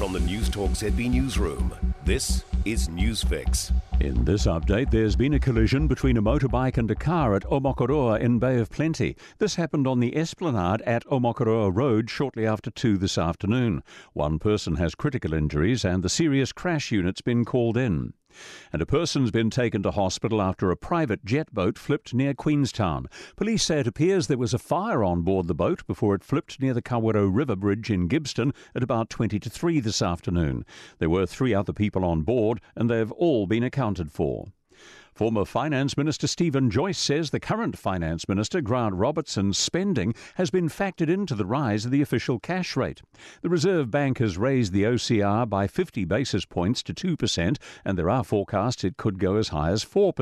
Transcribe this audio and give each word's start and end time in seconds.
From 0.00 0.14
the 0.14 0.18
Newstalk 0.20 0.70
ZB 0.70 1.10
Newsroom, 1.10 1.74
this 2.06 2.42
is 2.64 2.88
Newsfix. 2.88 3.70
In 4.00 4.24
this 4.24 4.46
update, 4.46 4.90
there's 4.90 5.14
been 5.14 5.34
a 5.34 5.38
collision 5.38 5.88
between 5.88 6.16
a 6.16 6.22
motorbike 6.22 6.78
and 6.78 6.90
a 6.90 6.94
car 6.94 7.34
at 7.34 7.42
Omokoroa 7.42 8.18
in 8.18 8.38
Bay 8.38 8.58
of 8.58 8.70
Plenty. 8.70 9.14
This 9.36 9.56
happened 9.56 9.86
on 9.86 10.00
the 10.00 10.16
esplanade 10.16 10.80
at 10.86 11.04
Omokoroa 11.04 11.76
Road 11.76 12.08
shortly 12.08 12.46
after 12.46 12.70
2 12.70 12.96
this 12.96 13.18
afternoon. 13.18 13.82
One 14.14 14.38
person 14.38 14.76
has 14.76 14.94
critical 14.94 15.34
injuries 15.34 15.84
and 15.84 16.02
the 16.02 16.08
serious 16.08 16.50
crash 16.50 16.90
unit's 16.90 17.20
been 17.20 17.44
called 17.44 17.76
in. 17.76 18.14
And 18.72 18.80
a 18.80 18.86
person's 18.86 19.30
been 19.30 19.50
taken 19.50 19.82
to 19.82 19.90
hospital 19.90 20.40
after 20.40 20.70
a 20.70 20.76
private 20.76 21.24
jet 21.24 21.52
boat 21.52 21.78
flipped 21.78 22.14
near 22.14 22.34
Queenstown. 22.34 23.06
Police 23.36 23.64
say 23.64 23.80
it 23.80 23.86
appears 23.86 24.26
there 24.26 24.38
was 24.38 24.54
a 24.54 24.58
fire 24.58 25.02
on 25.04 25.22
board 25.22 25.46
the 25.46 25.54
boat 25.54 25.86
before 25.86 26.14
it 26.14 26.24
flipped 26.24 26.60
near 26.60 26.74
the 26.74 26.82
Kawarau 26.82 27.28
River 27.32 27.56
Bridge 27.56 27.90
in 27.90 28.08
Gibbston 28.08 28.52
at 28.74 28.82
about 28.82 29.10
20 29.10 29.38
to 29.40 29.50
3 29.50 29.80
this 29.80 30.02
afternoon. 30.02 30.64
There 30.98 31.10
were 31.10 31.26
three 31.26 31.54
other 31.54 31.72
people 31.72 32.04
on 32.04 32.22
board 32.22 32.60
and 32.76 32.88
they've 32.88 33.12
all 33.12 33.46
been 33.46 33.64
accounted 33.64 34.12
for. 34.12 34.46
Former 35.20 35.44
Finance 35.44 35.98
Minister 35.98 36.26
Stephen 36.26 36.70
Joyce 36.70 36.96
says 36.96 37.28
the 37.28 37.38
current 37.38 37.76
Finance 37.76 38.26
Minister, 38.26 38.62
Grant 38.62 38.94
Robertson's 38.94 39.58
spending 39.58 40.14
has 40.36 40.50
been 40.50 40.70
factored 40.70 41.10
into 41.10 41.34
the 41.34 41.44
rise 41.44 41.84
of 41.84 41.90
the 41.90 42.00
official 42.00 42.38
cash 42.38 42.74
rate. 42.74 43.02
The 43.42 43.50
Reserve 43.50 43.90
Bank 43.90 44.16
has 44.16 44.38
raised 44.38 44.72
the 44.72 44.84
OCR 44.84 45.46
by 45.46 45.66
50 45.66 46.06
basis 46.06 46.46
points 46.46 46.82
to 46.84 46.94
2%, 46.94 47.58
and 47.84 47.98
there 47.98 48.08
are 48.08 48.24
forecasts 48.24 48.82
it 48.82 48.96
could 48.96 49.18
go 49.18 49.36
as 49.36 49.48
high 49.48 49.68
as 49.72 49.84
4%. 49.84 50.14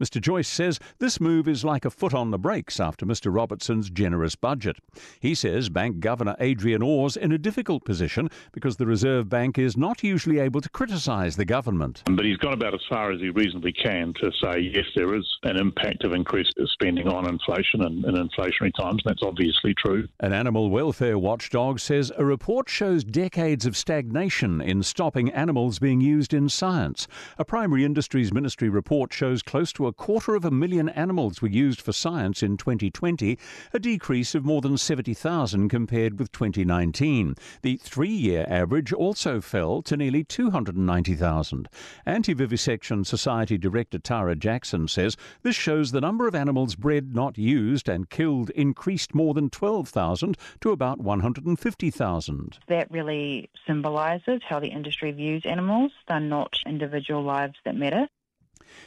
Mr. 0.00 0.20
Joyce 0.20 0.46
says 0.46 0.78
this 1.00 1.20
move 1.20 1.48
is 1.48 1.64
like 1.64 1.84
a 1.84 1.90
foot 1.90 2.14
on 2.14 2.30
the 2.30 2.38
brakes 2.38 2.78
after 2.78 3.04
Mr. 3.04 3.34
Robertson's 3.34 3.90
generous 3.90 4.36
budget. 4.36 4.76
He 5.18 5.34
says 5.34 5.68
Bank 5.68 5.98
Governor 5.98 6.36
Adrian 6.38 6.80
Orr's 6.80 7.16
in 7.16 7.32
a 7.32 7.38
difficult 7.38 7.84
position 7.84 8.30
because 8.52 8.76
the 8.76 8.86
Reserve 8.86 9.28
Bank 9.28 9.58
is 9.58 9.76
not 9.76 10.04
usually 10.04 10.38
able 10.38 10.60
to 10.60 10.68
criticise 10.68 11.34
the 11.34 11.44
government. 11.44 12.04
But 12.06 12.24
he's 12.24 12.36
gone 12.36 12.52
about 12.52 12.72
as 12.72 12.86
far 12.88 13.10
as 13.10 13.20
he 13.20 13.30
reasonably 13.30 13.72
can 13.72 14.11
to 14.14 14.30
say, 14.42 14.60
yes, 14.60 14.86
there 14.94 15.14
is 15.14 15.26
an 15.42 15.56
impact 15.56 16.04
of 16.04 16.12
increased 16.12 16.58
spending 16.72 17.08
on 17.08 17.26
inflation 17.26 17.82
in, 17.82 18.04
in 18.04 18.28
inflationary 18.28 18.72
times. 18.74 19.02
And 19.04 19.14
that's 19.14 19.22
obviously 19.22 19.74
true. 19.74 20.08
An 20.20 20.32
animal 20.32 20.70
welfare 20.70 21.18
watchdog 21.18 21.80
says 21.80 22.12
a 22.16 22.24
report 22.24 22.68
shows 22.68 23.04
decades 23.04 23.66
of 23.66 23.76
stagnation 23.76 24.60
in 24.60 24.82
stopping 24.82 25.30
animals 25.30 25.78
being 25.78 26.00
used 26.00 26.34
in 26.34 26.48
science. 26.48 27.06
A 27.38 27.44
primary 27.44 27.84
industries 27.84 28.32
ministry 28.32 28.68
report 28.68 29.12
shows 29.12 29.42
close 29.42 29.72
to 29.74 29.86
a 29.86 29.92
quarter 29.92 30.34
of 30.34 30.44
a 30.44 30.50
million 30.50 30.88
animals 30.90 31.40
were 31.42 31.48
used 31.48 31.80
for 31.80 31.92
science 31.92 32.42
in 32.42 32.56
2020, 32.56 33.38
a 33.72 33.78
decrease 33.78 34.34
of 34.34 34.44
more 34.44 34.60
than 34.60 34.76
70,000 34.76 35.68
compared 35.68 36.18
with 36.18 36.32
2019. 36.32 37.34
The 37.62 37.76
three 37.76 38.08
year 38.08 38.46
average 38.48 38.92
also 38.92 39.40
fell 39.40 39.82
to 39.82 39.96
nearly 39.96 40.24
290,000. 40.24 41.68
Anti 42.06 42.34
Vivisection 42.34 43.04
Society 43.04 43.58
Director 43.58 43.91
Tara 43.98 44.36
Jackson 44.36 44.88
says 44.88 45.16
this 45.42 45.56
shows 45.56 45.90
the 45.92 46.00
number 46.00 46.26
of 46.26 46.34
animals 46.34 46.74
bred 46.74 47.14
not 47.14 47.38
used 47.38 47.88
and 47.88 48.10
killed 48.10 48.50
increased 48.50 49.14
more 49.14 49.34
than 49.34 49.50
12,000 49.50 50.36
to 50.60 50.70
about 50.70 50.98
150,000. 50.98 52.58
That 52.68 52.90
really 52.90 53.50
symbolises 53.66 54.40
how 54.48 54.60
the 54.60 54.68
industry 54.68 55.12
views 55.12 55.42
animals. 55.44 55.92
They're 56.08 56.20
not 56.20 56.56
individual 56.66 57.22
lives 57.22 57.54
that 57.64 57.76
matter. 57.76 58.08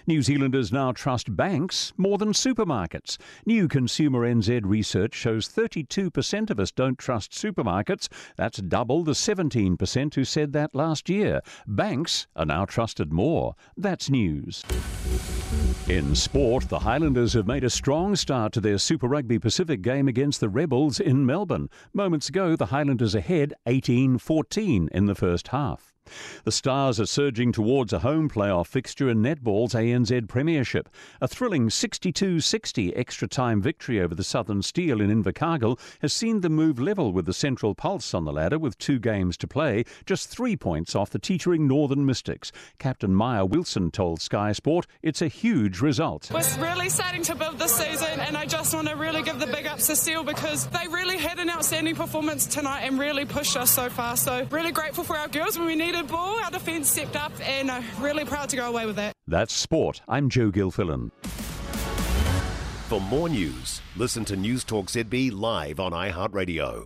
New 0.07 0.21
Zealanders 0.21 0.71
now 0.71 0.91
trust 0.91 1.35
banks 1.35 1.93
more 1.97 2.17
than 2.17 2.31
supermarkets. 2.31 3.17
New 3.45 3.67
Consumer 3.67 4.21
NZ 4.21 4.61
research 4.63 5.13
shows 5.13 5.47
32% 5.47 6.49
of 6.49 6.59
us 6.59 6.71
don't 6.71 6.97
trust 6.97 7.31
supermarkets. 7.31 8.07
That's 8.35 8.59
double 8.59 9.03
the 9.03 9.13
17% 9.13 10.13
who 10.13 10.25
said 10.25 10.53
that 10.53 10.75
last 10.75 11.09
year. 11.09 11.41
Banks 11.67 12.27
are 12.35 12.45
now 12.45 12.65
trusted 12.65 13.11
more. 13.11 13.55
That's 13.77 14.09
news. 14.09 14.63
In 15.87 16.15
sport, 16.15 16.67
the 16.69 16.79
Highlanders 16.79 17.33
have 17.33 17.47
made 17.47 17.63
a 17.63 17.69
strong 17.69 18.15
start 18.15 18.53
to 18.53 18.61
their 18.61 18.77
Super 18.77 19.07
Rugby 19.07 19.39
Pacific 19.39 19.81
game 19.81 20.07
against 20.07 20.39
the 20.39 20.49
Rebels 20.49 20.99
in 20.99 21.25
Melbourne. 21.25 21.69
Moments 21.93 22.29
ago, 22.29 22.55
the 22.55 22.67
Highlanders 22.67 23.15
ahead 23.15 23.53
18 23.65 24.17
14 24.17 24.89
in 24.91 25.05
the 25.05 25.15
first 25.15 25.49
half. 25.49 25.94
The 26.43 26.51
Stars 26.51 26.99
are 26.99 27.05
surging 27.05 27.51
towards 27.51 27.93
a 27.93 27.99
home 27.99 28.29
playoff 28.29 28.67
fixture 28.67 29.09
in 29.09 29.23
netball's 29.23 29.73
ANZ 29.73 30.27
Premiership. 30.27 30.89
A 31.21 31.27
thrilling 31.27 31.69
62 31.69 32.39
60 32.39 32.95
extra 32.95 33.27
time 33.27 33.61
victory 33.61 33.99
over 33.99 34.13
the 34.13 34.23
Southern 34.23 34.61
Steel 34.61 35.01
in 35.01 35.09
Invercargill 35.09 35.79
has 36.01 36.13
seen 36.13 36.41
them 36.41 36.53
move 36.53 36.79
level 36.79 37.11
with 37.11 37.25
the 37.25 37.33
Central 37.33 37.73
Pulse 37.73 38.13
on 38.13 38.25
the 38.25 38.33
ladder 38.33 38.59
with 38.59 38.77
two 38.77 38.99
games 38.99 39.37
to 39.37 39.47
play, 39.47 39.83
just 40.05 40.29
three 40.29 40.55
points 40.55 40.95
off 40.95 41.09
the 41.09 41.19
teetering 41.19 41.67
Northern 41.67 42.05
Mystics. 42.05 42.51
Captain 42.77 43.13
Maia 43.13 43.45
Wilson 43.45 43.89
told 43.91 44.21
Sky 44.21 44.51
Sport 44.51 44.85
it's 45.01 45.21
a 45.21 45.27
huge 45.27 45.81
result. 45.81 46.29
We're 46.31 46.43
really 46.59 46.89
starting 46.89 47.23
to 47.23 47.35
build 47.35 47.57
this 47.57 47.75
season, 47.75 48.19
and 48.19 48.37
I 48.37 48.45
just 48.45 48.73
want 48.73 48.87
to 48.87 48.95
really 48.95 49.23
give 49.23 49.39
the 49.39 49.47
big 49.47 49.65
ups 49.65 49.87
to 49.87 49.95
Steel 49.95 50.23
because 50.23 50.67
they 50.67 50.87
really 50.89 51.17
had 51.17 51.39
an 51.39 51.49
outstanding 51.49 51.95
performance 51.95 52.45
tonight 52.45 52.81
and 52.81 52.99
really 52.99 53.25
pushed 53.25 53.57
us 53.57 53.71
so 53.71 53.89
far. 53.89 54.17
So, 54.17 54.45
really 54.51 54.71
grateful 54.71 55.03
for 55.03 55.17
our 55.17 55.27
girls 55.27 55.57
when 55.57 55.67
we 55.67 55.75
needed 55.75 55.94
ball. 56.03 56.39
Our 56.43 56.51
defence 56.51 56.89
stepped 56.89 57.15
up, 57.15 57.31
and 57.41 57.71
uh, 57.71 57.81
really 57.99 58.25
proud 58.25 58.49
to 58.49 58.57
go 58.57 58.67
away 58.67 58.85
with 58.85 58.97
that. 58.97 59.13
That's 59.27 59.53
sport. 59.53 60.01
I'm 60.07 60.29
Joe 60.29 60.51
Gilfillan. 60.51 61.11
For 62.89 63.01
more 63.01 63.29
news, 63.29 63.81
listen 63.95 64.25
to 64.25 64.35
Newstalk 64.37 64.85
ZB 64.85 65.31
live 65.31 65.79
on 65.79 65.91
iHeartRadio. 65.91 66.83